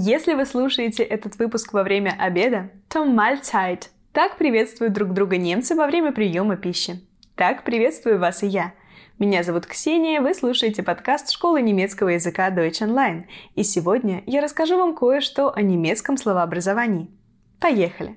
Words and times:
Если 0.00 0.34
вы 0.34 0.46
слушаете 0.46 1.02
этот 1.02 1.40
выпуск 1.40 1.72
во 1.72 1.82
время 1.82 2.14
обеда, 2.16 2.70
то 2.88 3.04
Mahlzeit. 3.04 3.88
Так 4.12 4.38
приветствуют 4.38 4.92
друг 4.92 5.12
друга 5.12 5.38
немцы 5.38 5.74
во 5.74 5.88
время 5.88 6.12
приема 6.12 6.56
пищи. 6.56 7.00
Так 7.34 7.64
приветствую 7.64 8.20
вас 8.20 8.44
и 8.44 8.46
я. 8.46 8.74
Меня 9.18 9.42
зовут 9.42 9.66
Ксения, 9.66 10.20
вы 10.20 10.34
слушаете 10.34 10.84
подкаст 10.84 11.32
школы 11.32 11.62
немецкого 11.62 12.10
языка 12.10 12.48
Deutsch 12.50 12.80
Online. 12.80 13.24
И 13.56 13.64
сегодня 13.64 14.22
я 14.26 14.40
расскажу 14.40 14.76
вам 14.76 14.94
кое-что 14.94 15.52
о 15.52 15.62
немецком 15.62 16.16
словообразовании. 16.16 17.10
Поехали! 17.58 18.14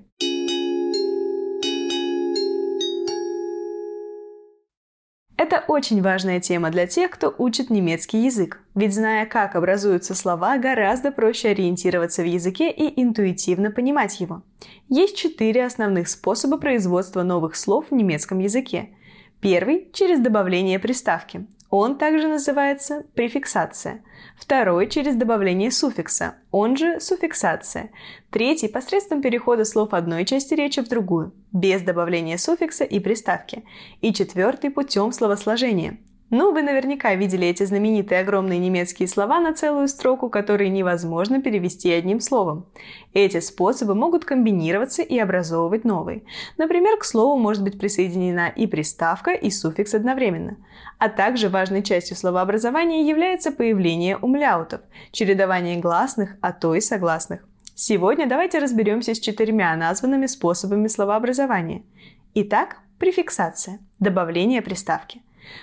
Это 5.51 5.65
очень 5.67 6.01
важная 6.01 6.39
тема 6.39 6.69
для 6.69 6.87
тех, 6.87 7.11
кто 7.11 7.35
учит 7.37 7.69
немецкий 7.69 8.23
язык, 8.23 8.61
ведь 8.73 8.95
зная, 8.95 9.25
как 9.25 9.57
образуются 9.57 10.15
слова, 10.15 10.57
гораздо 10.57 11.11
проще 11.11 11.49
ориентироваться 11.49 12.21
в 12.21 12.25
языке 12.25 12.71
и 12.71 13.01
интуитивно 13.01 13.69
понимать 13.69 14.21
его. 14.21 14.43
Есть 14.87 15.17
четыре 15.17 15.65
основных 15.65 16.07
способа 16.07 16.57
производства 16.57 17.23
новых 17.23 17.57
слов 17.57 17.87
в 17.89 17.93
немецком 17.93 18.39
языке. 18.39 18.91
Первый– 19.41 19.89
через 19.93 20.21
добавление 20.21 20.79
приставки. 20.79 21.45
Он 21.71 21.97
также 21.97 22.27
называется 22.27 23.05
префиксация. 23.15 24.03
Второй– 24.37 24.87
через 24.89 25.15
добавление 25.15 25.71
суффикса, 25.71 26.35
он 26.51 26.75
же 26.75 26.99
суффиксация. 26.99 27.91
Третий– 28.29 28.67
посредством 28.69 29.21
перехода 29.21 29.63
слов 29.63 29.93
одной 29.93 30.25
части 30.25 30.53
речи 30.53 30.81
в 30.81 30.89
другую, 30.89 31.33
без 31.53 31.81
добавления 31.81 32.37
суффикса 32.37 32.83
и 32.83 32.99
приставки. 32.99 33.63
И 34.01 34.13
четвертый– 34.13 34.69
путем 34.71 35.13
словосложения– 35.13 35.97
ну, 36.33 36.53
вы 36.53 36.61
наверняка 36.61 37.13
видели 37.13 37.45
эти 37.45 37.65
знаменитые 37.65 38.21
огромные 38.21 38.57
немецкие 38.57 39.09
слова 39.09 39.41
на 39.41 39.53
целую 39.53 39.89
строку, 39.89 40.29
которые 40.29 40.69
невозможно 40.69 41.41
перевести 41.41 41.91
одним 41.91 42.21
словом. 42.21 42.67
Эти 43.13 43.41
способы 43.41 43.95
могут 43.95 44.23
комбинироваться 44.23 45.01
и 45.01 45.19
образовывать 45.19 45.83
новые. 45.83 46.23
Например, 46.57 46.97
к 46.97 47.03
слову 47.03 47.37
может 47.37 47.63
быть 47.63 47.77
присоединена 47.77 48.47
и 48.47 48.65
приставка, 48.65 49.31
и 49.31 49.51
суффикс 49.51 49.93
одновременно. 49.93 50.55
А 50.99 51.09
также 51.09 51.49
важной 51.49 51.83
частью 51.83 52.15
словообразования 52.15 53.05
является 53.05 53.51
появление 53.51 54.15
умляутов, 54.15 54.79
чередование 55.11 55.81
гласных, 55.81 56.37
а 56.39 56.53
то 56.53 56.75
и 56.75 56.79
согласных. 56.79 57.45
Сегодня 57.75 58.25
давайте 58.25 58.59
разберемся 58.59 59.15
с 59.15 59.19
четырьмя 59.19 59.75
названными 59.75 60.27
способами 60.27 60.87
словообразования. 60.87 61.83
Итак, 62.35 62.77
префиксация– 62.99 63.79
добавление 63.99 64.61
приставки– 64.61 65.20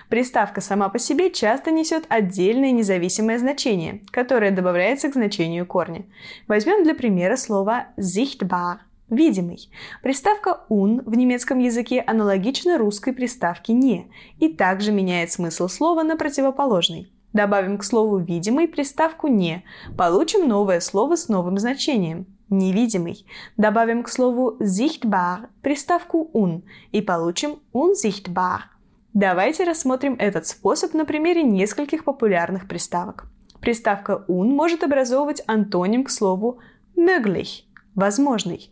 Приставка 0.09 0.61
сама 0.61 0.89
по 0.89 0.99
себе 0.99 1.31
часто 1.31 1.71
несет 1.71 2.05
отдельное 2.09 2.73
независимое 2.73 3.39
значение, 3.39 4.03
которое 4.11 4.51
добавляется 4.51 5.09
к 5.09 5.15
значению 5.15 5.67
корня. 5.67 6.07
Возьмем 6.47 6.85
для 6.85 6.95
примера 6.95 7.37
слово 7.37 7.87
sichtbar– 7.97 8.79
видимый. 9.11 9.71
Приставка 10.03 10.65
un 10.71 11.03
в 11.05 11.15
немецком 11.17 11.59
языке 11.59 12.03
аналогична 12.07 12.79
русской 12.79 13.13
приставке 13.13 13.73
не 13.73 14.11
и 14.39 14.49
также 14.49 14.93
меняет 14.93 15.33
смысл 15.33 15.69
слова 15.69 16.03
на 16.03 16.17
противоположный. 16.17 17.13
Добавим 17.33 17.77
к 17.77 17.85
слову 17.85 18.19
«видимый» 18.19 18.67
приставку 18.67 19.29
«не», 19.29 19.63
получим 19.97 20.49
новое 20.49 20.81
слово 20.81 21.17
с 21.17 21.29
новым 21.29 21.59
значением– 21.59 22.27
невидимый. 22.49 23.27
Добавим 23.59 24.03
к 24.03 24.09
слову 24.09 24.57
sichtbar 24.61 25.49
приставку 25.63 26.31
un 26.33 26.63
и 26.91 27.03
получим 27.03 27.59
unsichtbar– 27.75 28.61
Давайте 29.21 29.65
рассмотрим 29.65 30.15
этот 30.21 30.47
способ 30.47 30.95
на 30.95 31.05
примере 31.05 31.43
нескольких 31.43 32.05
популярных 32.05 32.69
приставок. 32.69 33.27
Приставка 33.61 34.25
un 34.29 34.55
может 34.55 34.85
образовывать 34.85 35.43
антоним 35.49 36.05
к 36.05 36.11
слову 36.11 36.61
möglich– 36.97 37.65
возможный, 37.97 38.71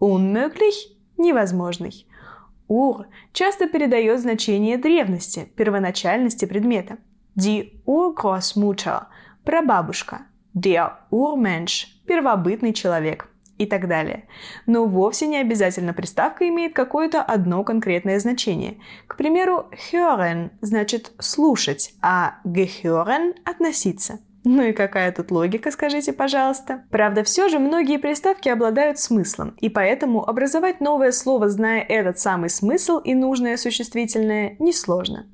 unmöglich– 0.00 0.96
невозможный. 1.16 2.08
Ур 2.66 3.06
часто 3.32 3.68
передает 3.68 4.18
значение 4.18 4.78
древности, 4.78 5.48
первоначальности 5.54 6.44
предмета. 6.44 6.98
Die 7.36 7.80
Urgroßmutter– 7.86 9.04
прабабушка. 9.44 10.22
Der 10.54 11.06
Urmensch– 11.12 11.86
первобытный 12.08 12.72
человек– 12.72 13.28
и 13.58 13.66
так 13.66 13.88
далее. 13.88 14.24
Но 14.66 14.86
вовсе 14.86 15.26
не 15.26 15.38
обязательно 15.38 15.94
приставка 15.94 16.48
имеет 16.48 16.74
какое-то 16.74 17.22
одно 17.22 17.64
конкретное 17.64 18.18
значение. 18.18 18.78
К 19.06 19.16
примеру, 19.16 19.70
hören 19.92 20.50
значит 20.60 21.12
слушать, 21.18 21.94
а 22.02 22.36
gehören– 22.44 23.34
относиться. 23.44 24.18
Ну 24.46 24.62
и 24.62 24.72
какая 24.72 25.10
тут 25.10 25.30
логика, 25.30 25.70
скажите, 25.70 26.12
пожалуйста? 26.12 26.84
Правда, 26.90 27.24
все 27.24 27.48
же 27.48 27.58
многие 27.58 27.96
приставки 27.96 28.50
обладают 28.50 28.98
смыслом, 28.98 29.56
и 29.58 29.70
поэтому 29.70 30.28
образовать 30.28 30.82
новое 30.82 31.12
слово, 31.12 31.48
зная 31.48 31.80
этот 31.80 32.18
самый 32.18 32.50
смысл 32.50 32.98
и 32.98 33.14
нужное 33.14 33.56
существительное, 33.56 34.56
несложно. 34.58 35.26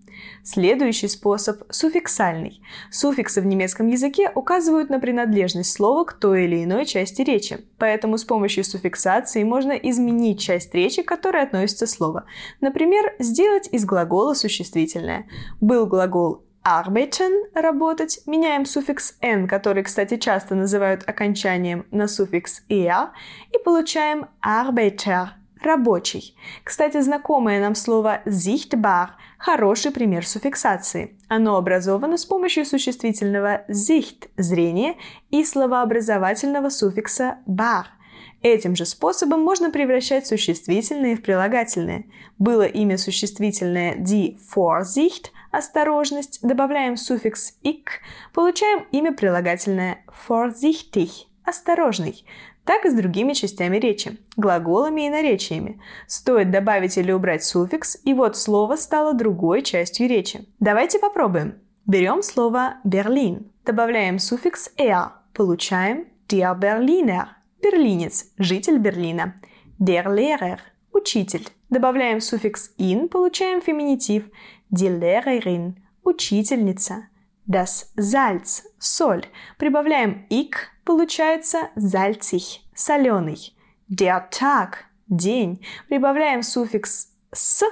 Следующий 0.43 1.09
способ– 1.09 1.63
суффиксальный. 1.71 2.63
Суффиксы 2.91 3.41
в 3.41 3.47
немецком 3.47 3.89
языке 3.89 4.31
указывают 4.35 4.91
на 4.91 4.99
принадлежность 4.99 5.73
слова 5.73 6.05
к 6.05 6.15
той 6.15 6.45
или 6.45 6.65
иной 6.65 6.87
части 6.87 7.23
речи. 7.23 7.59
Поэтому 7.79 8.19
с 8.19 8.25
помощью 8.25 8.65
суффиксации 8.65 9.43
можно 9.45 9.73
изменить 9.73 10.41
часть 10.41 10.75
речи, 10.75 11.03
к 11.03 11.09
которой 11.09 11.43
относится 11.43 11.87
слово. 11.87 12.25
Например, 12.61 13.15
сделать 13.19 13.69
из 13.73 13.85
глагола 13.85 14.35
существительное. 14.35 15.27
Был 15.61 15.87
глагол 15.87 16.45
arbeiten– 16.65 17.45
работать, 17.55 18.21
меняем 18.27 18.67
суффикс 18.67 19.17
n, 19.21 19.49
который, 19.49 19.83
кстати, 19.83 20.17
часто 20.17 20.55
называют 20.55 21.09
окончанием 21.09 21.87
на 21.91 22.07
суффикс 22.07 22.63
er, 22.69 23.09
и 23.53 23.59
получаем 23.65 24.27
arbeiter– 24.43 25.29
рабочий. 25.62 26.37
Кстати, 26.65 27.00
знакомое 27.00 27.60
нам 27.60 27.75
слово 27.75 28.21
sichtbar– 28.26 29.09
хороший 29.38 29.91
пример 29.91 30.26
суффиксации. 30.26 31.16
Оно 31.28 31.56
образовано 31.56 32.16
с 32.16 32.25
помощью 32.25 32.65
существительного 32.65 33.65
sicht– 33.69 34.28
зрение 34.37 34.97
и 35.31 35.44
словообразовательного 35.44 36.71
суффикса 36.71 37.38
bar– 37.47 37.84
Этим 38.43 38.75
же 38.75 38.87
способом 38.87 39.43
можно 39.43 39.71
превращать 39.71 40.26
существительные 40.26 41.16
в 41.16 41.22
прилагательные. 41.22 42.06
Было 42.38 42.62
имя 42.62 42.97
существительное 42.97 43.97
die 43.97 44.38
Vorsicht– 44.54 45.27
осторожность, 45.50 46.41
добавляем 46.42 46.97
суффикс 46.97 47.59
«ик», 47.62 48.00
получаем 48.32 48.87
имя 48.92 49.12
прилагательное 49.12 50.04
vorsichtig– 50.28 51.10
осторожный. 51.50 52.25
Так 52.65 52.84
и 52.84 52.91
с 52.91 52.94
другими 52.94 53.34
частями 53.34 53.77
речи, 53.77 54.19
глаголами 54.37 55.06
и 55.06 55.11
наречиями. 55.11 55.81
Стоит 56.06 56.50
добавить 56.50 56.97
или 56.97 57.12
убрать 57.12 57.44
суффикс, 57.44 57.99
и 58.05 58.15
вот 58.15 58.37
слово 58.37 58.77
стало 58.77 59.12
другой 59.12 59.62
частью 59.62 60.09
речи. 60.09 60.49
Давайте 60.59 60.99
попробуем. 60.99 61.55
Берем 61.87 62.22
слово 62.22 62.77
«Берлин», 62.84 63.50
добавляем 63.65 64.19
суффикс 64.19 64.71
«er», 64.78 65.10
получаем 65.34 66.06
«der 66.28 66.59
Berliner» 66.59 67.27
Берлинец– 67.62 68.33
житель 68.39 68.78
Берлина. 68.78 69.34
Der 69.78 70.06
Lehrer– 70.06 70.59
учитель. 70.93 71.47
Добавляем 71.69 72.21
суффикс 72.21 72.72
«in», 72.78 73.09
получаем 73.09 73.60
феминитив. 73.60 74.31
Die 74.71 74.89
Lehrerin– 74.89 75.75
учительница. 76.05 77.09
Das 77.47 77.93
Salz– 77.97 78.62
соль. 78.78 79.27
Прибавляем 79.59 80.27
«ик», 80.31 80.71
получается 80.91 81.71
salzig– 81.77 82.62
соленый. 82.75 83.55
Der 83.89 84.28
Tag– 84.28 84.75
день. 85.09 85.65
Прибавляем 85.89 86.43
суффикс 86.43 87.12
«с» 87.33 87.62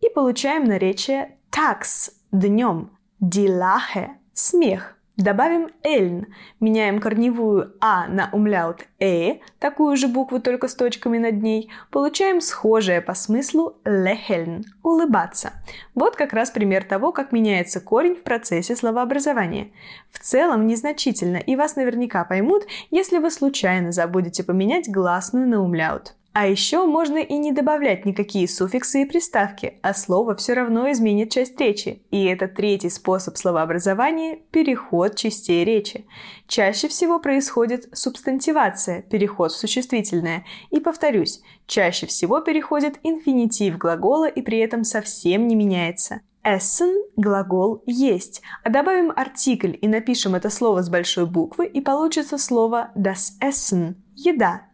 и 0.00 0.08
получаем 0.08 0.62
наречие 0.62 1.38
«tags»– 1.50 2.12
днем. 2.30 2.96
Die 3.20 3.48
Lache– 3.48 4.10
смех. 4.32 4.96
Добавим 5.18 5.70
«эльн», 5.82 6.28
меняем 6.60 7.00
корневую 7.00 7.74
«а» 7.80 8.06
на 8.06 8.30
умляут 8.32 8.86
«э», 9.00 9.38
такую 9.58 9.96
же 9.96 10.06
букву, 10.06 10.38
только 10.40 10.68
с 10.68 10.76
точками 10.76 11.18
над 11.18 11.42
ней, 11.42 11.72
получаем 11.90 12.40
схожее 12.40 13.00
по 13.00 13.14
смыслу 13.14 13.78
«лехельн»– 13.84 14.64
«улыбаться». 14.84 15.54
Вот 15.96 16.14
как 16.14 16.32
раз 16.32 16.52
пример 16.52 16.84
того, 16.84 17.10
как 17.10 17.32
меняется 17.32 17.80
корень 17.80 18.14
в 18.14 18.22
процессе 18.22 18.76
словообразования. 18.76 19.72
В 20.12 20.20
целом 20.20 20.68
незначительно, 20.68 21.38
и 21.38 21.56
вас 21.56 21.74
наверняка 21.74 22.24
поймут, 22.24 22.68
если 22.92 23.18
вы 23.18 23.32
случайно 23.32 23.90
забудете 23.90 24.44
поменять 24.44 24.88
гласную 24.88 25.48
на 25.48 25.60
умляут. 25.60 26.14
А 26.40 26.46
еще 26.46 26.86
можно 26.86 27.18
и 27.18 27.36
не 27.36 27.50
добавлять 27.50 28.04
никакие 28.06 28.46
суффиксы 28.46 29.02
и 29.02 29.04
приставки, 29.04 29.80
а 29.82 29.92
слово 29.92 30.36
все 30.36 30.52
равно 30.52 30.88
изменит 30.92 31.32
часть 31.32 31.60
речи. 31.60 32.04
И 32.12 32.26
это 32.26 32.46
третий 32.46 32.90
способ 32.90 33.36
словообразования– 33.36 34.38
переход 34.52 35.16
частей 35.16 35.64
речи. 35.64 36.06
Чаще 36.46 36.86
всего 36.86 37.18
происходит 37.18 37.88
субстантивация, 37.92 39.02
переход 39.02 39.50
в 39.50 39.56
существительное. 39.56 40.44
И 40.70 40.78
повторюсь, 40.78 41.42
чаще 41.66 42.06
всего 42.06 42.40
переходит 42.40 43.00
инфинитив 43.02 43.76
глагола 43.76 44.28
и 44.28 44.40
при 44.40 44.58
этом 44.58 44.84
совсем 44.84 45.48
не 45.48 45.56
меняется. 45.56 46.20
essen– 46.44 46.94
глагол 47.16 47.82
«есть», 47.84 48.42
а 48.62 48.70
добавим 48.70 49.12
артикль 49.16 49.74
и 49.82 49.88
напишем 49.88 50.36
это 50.36 50.50
слово 50.50 50.84
с 50.84 50.88
большой 50.88 51.26
буквы, 51.26 51.66
и 51.66 51.80
получится 51.80 52.38
слово 52.38 52.92
das 52.96 53.32
Essen– 53.42 53.96
еда. 54.14 54.67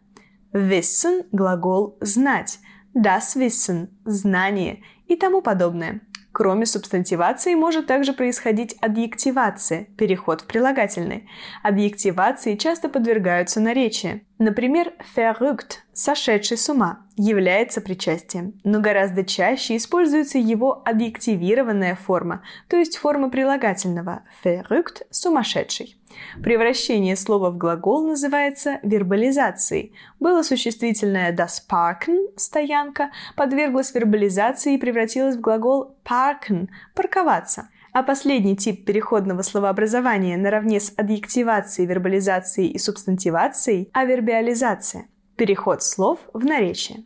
Wissen– 0.55 1.25
глагол 1.33 1.97
«знать», 1.99 2.59
das 2.93 3.35
Wissen– 3.35 3.89
знание 4.05 4.81
и 5.05 5.17
тому 5.17 5.41
подобное. 5.41 5.99
Кроме 6.31 6.65
субстантивации 6.65 7.55
может 7.55 7.87
также 7.87 8.13
происходить 8.13 8.77
адъективация, 8.79 9.87
переход 9.97 10.41
в 10.41 10.45
прилагательный. 10.47 11.29
Адъективации 11.61 12.55
часто 12.55 12.87
подвергаются 12.87 13.59
наречию. 13.59 14.21
Например, 14.37 14.93
verrückt– 15.15 15.79
сошедший 15.93 16.57
с 16.57 16.67
ума, 16.67 17.05
является 17.15 17.79
причастием, 17.79 18.59
но 18.65 18.81
гораздо 18.81 19.23
чаще 19.23 19.77
используется 19.77 20.37
его 20.37 20.81
адъективированная 20.83 21.95
форма, 21.95 22.43
то 22.67 22.75
есть 22.75 22.97
форма 22.97 23.29
прилагательного 23.29 24.23
verrückt– 24.43 25.03
сумасшедший. 25.09 25.97
Превращение 26.43 27.15
слова 27.15 27.49
в 27.49 27.57
глагол 27.57 28.05
называется 28.05 28.79
вербализацией. 28.83 29.93
Было 30.19 30.43
существительное 30.43 31.33
das 31.33 31.61
Parken– 31.69 32.27
стоянка, 32.35 33.11
подверглось 33.37 33.93
вербализации 33.93 34.73
и 34.73 34.77
превратилось 34.77 35.37
в 35.37 35.41
глагол 35.41 35.95
parken– 36.03 36.67
парковаться. 36.93 37.69
А 37.95 38.03
последний 38.03 38.57
тип 38.57 38.83
переходного 38.83 39.41
словообразования 39.41 40.35
наравне 40.35 40.81
с 40.81 40.91
адъективацией, 40.97 41.87
вербализацией 41.87 42.71
и 42.71 42.77
субстантивацией– 42.77 43.89
авербиализация– 43.93 45.05
переход 45.37 45.81
слов 45.81 46.19
в 46.33 46.43
наречие. 46.43 47.05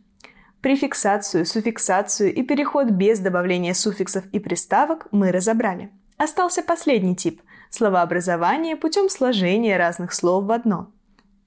Префиксацию, 0.61 1.45
суффиксацию 1.45 2.33
и 2.33 2.41
переход 2.41 2.89
без 2.89 3.19
добавления 3.19 3.75
суффиксов 3.75 4.25
и 4.31 4.39
приставок 4.39 5.05
мы 5.11 5.31
разобрали. 5.31 5.91
Остался 6.17 6.63
последний 6.63 7.15
тип– 7.15 7.43
словообразование 7.69 8.75
путем 8.75 9.09
сложения 9.09 9.77
разных 9.77 10.11
слов 10.11 10.45
в 10.45 10.51
одно. 10.51 10.91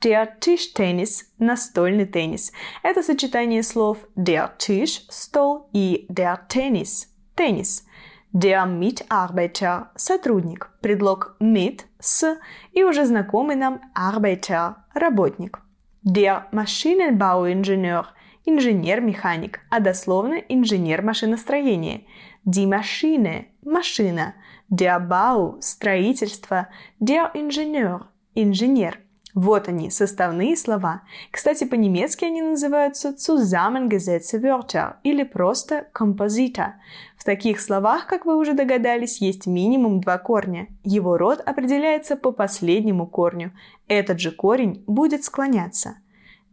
Der 0.01 0.29
Tischtennis– 0.41 1.25
настольный 1.41 2.07
теннис. 2.07 2.53
Это 2.85 3.03
сочетание 3.03 3.65
слов 3.65 3.99
der 4.17 4.53
Tisch– 4.57 5.01
стол 5.09 5.69
и 5.73 6.07
der 6.09 6.39
Tennis– 6.49 7.09
теннис. 7.35 7.85
Der 8.33 8.65
Mitarbeiter– 8.65 9.91
сотрудник. 9.97 10.71
Предлог 10.81 11.37
mit– 11.39 11.85
с 12.01 12.39
и 12.73 12.83
уже 12.83 13.05
знакомый 13.05 13.57
нам 13.57 13.81
Arbeiter– 13.95 14.77
работник. 14.95 15.61
Der 16.03 16.47
Maschinenbauingenieur– 16.51 18.07
инженер-механик, 18.47 19.61
а 19.71 19.81
дословно 19.81 20.37
инженер 20.49 21.03
машиностроения. 21.03 22.05
Die 22.47 22.67
Maschine– 22.67 23.45
машина. 23.63 24.35
Der 24.71 24.99
Bau– 24.99 25.59
строительство. 25.61 26.69
Der 27.01 27.35
Ingenieur– 27.35 28.07
инженер. 28.35 28.97
Вот 29.35 29.69
они, 29.69 29.91
составные 29.91 30.57
слова. 30.57 31.03
Кстати, 31.31 31.65
по-немецки 31.65 32.25
они 32.27 32.43
называются 32.43 33.15
zusammengesetzte 33.17 34.39
Wörter 34.39 34.97
или 35.03 35.23
просто 35.23 35.87
Komposita. 35.95 36.73
В 37.17 37.25
таких 37.25 37.61
словах, 37.61 38.07
как 38.07 38.27
вы 38.27 38.37
уже 38.37 38.53
догадались, 38.53 39.23
есть 39.23 39.47
минимум 39.47 40.01
два 40.01 40.19
корня. 40.19 40.67
Его 40.85 41.17
род 41.17 41.41
определяется 41.41 42.17
по 42.17 42.31
последнему 42.31 43.07
корню. 43.07 43.53
Этот 43.89 44.21
же 44.21 44.33
корень 44.33 44.85
будет 44.87 45.25
склоняться. 45.25 45.97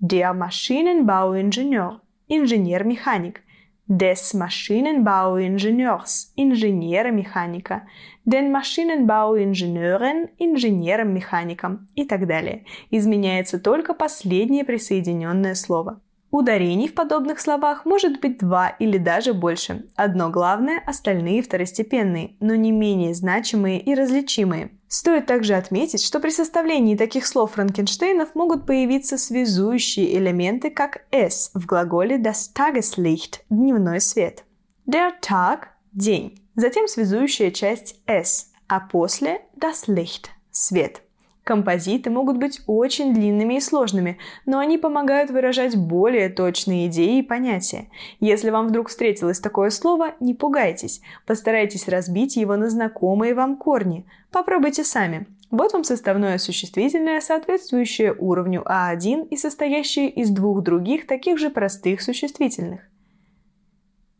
Der 0.01 0.33
Maschinenbauingenieur– 0.33 1.99
инженер-механик 2.29 3.41
des 3.89 4.33
Maschinenbauingenieurs– 4.35 6.31
инженера-механика, 6.37 7.87
den 8.23 8.51
Maschinenbauingenieuren– 8.51 10.29
инженером-механиком 10.37 11.87
и 11.95 12.05
так 12.05 12.27
далее. 12.27 12.65
Изменяется 12.91 13.59
только 13.59 13.95
последнее 13.95 14.63
присоединенное 14.63 15.55
слово. 15.55 15.99
Ударений 16.31 16.87
в 16.87 16.93
подобных 16.93 17.39
словах 17.39 17.85
может 17.85 18.21
быть 18.21 18.37
два 18.37 18.69
или 18.69 18.97
даже 18.99 19.33
больше. 19.33 19.87
Одно 19.95 20.29
главное, 20.29 20.81
остальные 20.85 21.41
второстепенные, 21.41 22.35
но 22.39 22.53
не 22.53 22.71
менее 22.71 23.15
значимые 23.15 23.81
и 23.81 23.95
различимые. 23.95 24.71
Стоит 24.87 25.25
также 25.25 25.55
отметить, 25.55 26.03
что 26.03 26.19
при 26.19 26.29
составлении 26.29 26.95
таких 26.95 27.25
слов 27.25 27.53
Франкенштейнов 27.53 28.35
могут 28.35 28.67
появиться 28.67 29.17
связующие 29.17 30.17
элементы, 30.17 30.69
как 30.69 31.05
«s» 31.11 31.51
в 31.53 31.65
глаголе 31.65 32.17
das 32.17 32.51
Tageslicht– 32.55 33.39
дневной 33.49 33.99
свет. 33.99 34.43
Der 34.87 35.11
Tag– 35.21 35.65
день. 35.93 36.43
Затем 36.55 36.87
связующая 36.87 37.51
часть 37.51 38.01
«s», 38.05 38.51
а 38.67 38.79
после 38.79 39.41
das 39.59 39.87
Licht– 39.87 40.27
свет– 40.51 41.01
Композиты 41.49 42.11
могут 42.11 42.37
быть 42.37 42.61
очень 42.67 43.11
длинными 43.11 43.55
и 43.55 43.59
сложными, 43.59 44.19
но 44.45 44.59
они 44.59 44.77
помогают 44.77 45.31
выражать 45.31 45.75
более 45.75 46.29
точные 46.29 46.85
идеи 46.85 47.17
и 47.17 47.23
понятия. 47.23 47.87
Если 48.19 48.51
вам 48.51 48.67
вдруг 48.67 48.89
встретилось 48.89 49.39
такое 49.39 49.71
слово, 49.71 50.13
не 50.19 50.35
пугайтесь. 50.35 51.01
Постарайтесь 51.25 51.87
разбить 51.87 52.35
его 52.35 52.55
на 52.55 52.69
знакомые 52.69 53.33
вам 53.33 53.57
корни. 53.57 54.05
Попробуйте 54.31 54.83
сами. 54.83 55.25
Вот 55.49 55.73
вам 55.73 55.83
составное 55.83 56.37
существительное, 56.37 57.19
соответствующее 57.19 58.13
уровню 58.13 58.63
А1 58.69 59.29
и 59.29 59.35
состоящее 59.35 60.07
из 60.11 60.29
двух 60.29 60.61
других 60.61 61.07
таких 61.07 61.39
же 61.39 61.49
простых 61.49 62.03
существительных. 62.03 62.81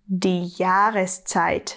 Die 0.10 0.46
Jahreszeit. 0.58 1.76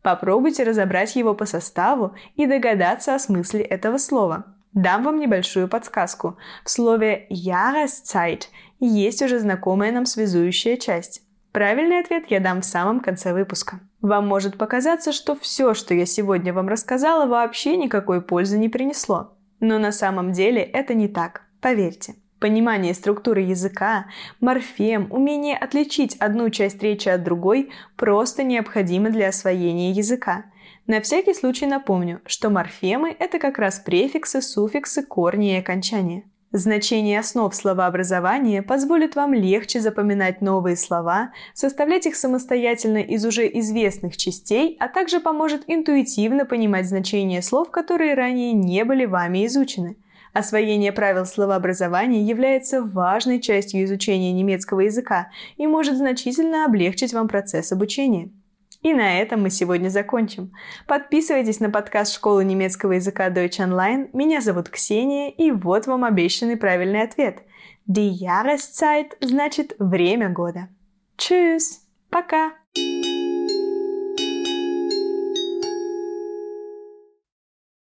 Попробуйте 0.00 0.64
разобрать 0.64 1.14
его 1.14 1.34
по 1.34 1.44
составу 1.44 2.14
и 2.36 2.46
догадаться 2.46 3.14
о 3.14 3.18
смысле 3.18 3.60
этого 3.60 3.98
слова. 3.98 4.53
Дам 4.74 5.04
вам 5.04 5.20
небольшую 5.20 5.68
подсказку. 5.68 6.36
В 6.64 6.70
слове 6.70 7.26
«Jahreszeit» 7.30 8.48
есть 8.80 9.22
уже 9.22 9.38
знакомая 9.38 9.92
нам 9.92 10.04
связующая 10.04 10.76
часть. 10.76 11.22
Правильный 11.52 12.00
ответ 12.00 12.24
я 12.28 12.40
дам 12.40 12.60
в 12.60 12.64
самом 12.64 12.98
конце 12.98 13.32
выпуска. 13.32 13.78
Вам 14.00 14.26
может 14.26 14.58
показаться, 14.58 15.12
что 15.12 15.36
все, 15.36 15.74
что 15.74 15.94
я 15.94 16.04
сегодня 16.04 16.52
вам 16.52 16.68
рассказала, 16.68 17.26
вообще 17.26 17.76
никакой 17.76 18.20
пользы 18.20 18.58
не 18.58 18.68
принесло. 18.68 19.36
Но 19.60 19.78
на 19.78 19.92
самом 19.92 20.32
деле 20.32 20.62
это 20.62 20.94
не 20.94 21.06
так, 21.06 21.42
поверьте. 21.60 22.16
Понимание 22.40 22.92
структуры 22.92 23.42
языка, 23.42 24.06
морфем, 24.40 25.06
умение 25.10 25.56
отличить 25.56 26.16
одну 26.16 26.50
часть 26.50 26.82
речи 26.82 27.08
от 27.08 27.22
другой 27.22 27.70
просто 27.96 28.42
необходимо 28.42 29.10
для 29.10 29.28
освоения 29.28 29.92
языка. 29.92 30.46
На 30.86 31.00
всякий 31.00 31.32
случай 31.32 31.64
напомню, 31.64 32.20
что 32.26 32.50
морфемы– 32.50 33.16
это 33.18 33.38
как 33.38 33.58
раз 33.58 33.78
префиксы, 33.78 34.42
суффиксы, 34.42 35.02
корни 35.02 35.54
и 35.54 35.58
окончания. 35.58 36.24
Значение 36.52 37.18
основ 37.18 37.54
словообразования 37.54 38.62
позволит 38.62 39.16
вам 39.16 39.32
легче 39.32 39.80
запоминать 39.80 40.42
новые 40.42 40.76
слова, 40.76 41.32
составлять 41.54 42.04
их 42.06 42.14
самостоятельно 42.16 42.98
из 42.98 43.24
уже 43.24 43.48
известных 43.58 44.18
частей, 44.18 44.76
а 44.78 44.88
также 44.88 45.20
поможет 45.20 45.62
интуитивно 45.66 46.44
понимать 46.44 46.86
значение 46.86 47.40
слов, 47.40 47.70
которые 47.70 48.12
ранее 48.12 48.52
не 48.52 48.84
были 48.84 49.06
вами 49.06 49.46
изучены. 49.46 49.96
Освоение 50.34 50.92
правил 50.92 51.24
словообразования 51.24 52.22
является 52.22 52.82
важной 52.82 53.40
частью 53.40 53.84
изучения 53.84 54.32
немецкого 54.32 54.80
языка 54.80 55.30
и 55.56 55.66
может 55.66 55.96
значительно 55.96 56.66
облегчить 56.66 57.14
вам 57.14 57.26
процесс 57.26 57.72
обучения. 57.72 58.30
И 58.84 58.92
на 58.92 59.18
этом 59.18 59.40
мы 59.40 59.48
сегодня 59.48 59.88
закончим. 59.88 60.52
Подписывайтесь 60.86 61.58
на 61.58 61.70
подкаст 61.70 62.12
школы 62.14 62.44
немецкого 62.44 62.92
языка 62.92 63.30
Deutsch 63.30 63.58
Online. 63.58 64.10
Меня 64.12 64.42
зовут 64.42 64.68
Ксения, 64.68 65.30
и 65.30 65.50
вот 65.50 65.86
вам 65.86 66.04
обещанный 66.04 66.58
правильный 66.58 67.02
ответ. 67.02 67.38
Die 67.88 68.12
Jahreszeit 68.12 69.16
значит 69.20 69.74
время 69.78 70.28
года. 70.28 70.68
Tschüss! 71.16 71.80
Пока! 72.10 72.52